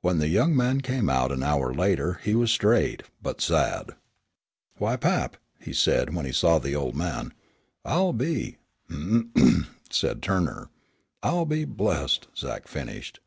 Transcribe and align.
When 0.00 0.16
the 0.20 0.28
young 0.28 0.56
man 0.56 0.80
came 0.80 1.10
out 1.10 1.30
an 1.30 1.42
hour 1.42 1.74
later 1.74 2.18
he 2.24 2.34
was 2.34 2.50
straight, 2.50 3.02
but 3.20 3.42
sad. 3.42 3.90
"Why, 4.78 4.96
Pap," 4.96 5.36
he 5.60 5.74
said 5.74 6.14
when 6.14 6.24
he 6.24 6.32
saw 6.32 6.58
the 6.58 6.74
old 6.74 6.96
man, 6.96 7.34
"I'll 7.84 8.14
be" 8.14 8.56
"Hem!" 8.88 9.66
said 9.90 10.22
Turner. 10.22 10.70
"I'll 11.22 11.44
be 11.44 11.66
blessed!" 11.66 12.26
Zach 12.34 12.68
finished. 12.68 13.20